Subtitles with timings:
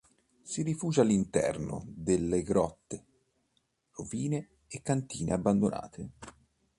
[0.41, 3.05] Si rifugia all'interno delle grotte,
[3.91, 6.09] rovine e cantine abbandonate.